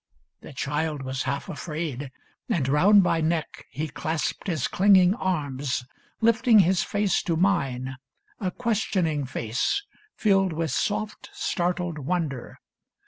The 0.41 0.51
child 0.51 1.03
was 1.03 1.21
half 1.29 1.47
afraid; 1.47 2.09
And 2.49 2.67
round 2.67 3.03
my 3.03 3.21
neck 3.21 3.67
he 3.69 3.87
clasped 3.87 4.47
his 4.47 4.67
clinging 4.67 5.13
arms, 5.13 5.85
Lifting 6.21 6.57
his 6.61 6.81
face 6.81 7.21
to 7.21 7.35
mine, 7.37 7.97
a 8.39 8.49
questioning 8.49 9.25
face. 9.25 9.83
Filled 10.15 10.53
with 10.53 10.71
soft, 10.71 11.29
startled 11.33 11.99
wonder. 11.99 12.57